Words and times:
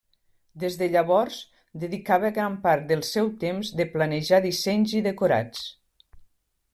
Des 0.61 0.75
de 0.77 0.85
llavors, 0.93 1.35
dedicava 1.83 2.31
gran 2.37 2.55
part 2.63 2.87
del 2.93 3.03
seu 3.09 3.29
temps 3.43 3.73
de 3.81 3.87
planejar 3.97 4.39
dissenys 4.47 4.97
i 5.01 5.03
decorats. 5.09 5.63